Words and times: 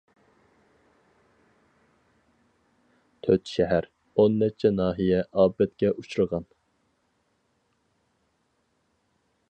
تۆت 3.27 3.53
شەھەر، 3.57 3.89
ئون 4.15 4.39
نەچچە 4.45 4.73
ناھىيە 4.79 5.21
ئاپەتكە 5.43 5.93
ئۇچرىغان. 5.97 6.49